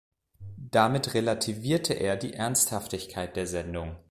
[0.71, 3.97] Damit relativierte er die Ernsthaftigkeit der Sendung.